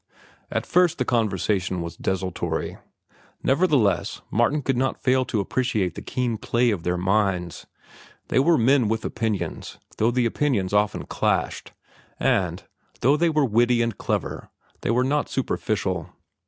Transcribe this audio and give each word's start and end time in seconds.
At 0.49 0.65
first 0.65 0.97
the 0.97 1.05
conversation 1.05 1.79
was 1.83 1.95
desultory. 1.95 2.77
Nevertheless 3.43 4.23
Martin 4.31 4.63
could 4.63 4.75
not 4.75 5.03
fail 5.03 5.25
to 5.25 5.39
appreciate 5.39 5.93
the 5.93 6.01
keen 6.01 6.39
play 6.39 6.71
of 6.71 6.81
their 6.81 6.97
minds. 6.97 7.67
They 8.29 8.39
were 8.39 8.57
men 8.57 8.87
with 8.87 9.05
opinions, 9.05 9.77
though 9.99 10.09
the 10.09 10.25
opinions 10.25 10.73
often 10.73 11.05
clashed, 11.05 11.73
and, 12.19 12.63
though 13.01 13.15
they 13.15 13.29
were 13.29 13.45
witty 13.45 13.83
and 13.83 13.95
clever, 13.95 14.49
they 14.81 14.89
were 14.89 15.03
not 15.03 15.29
superficial. 15.29 16.09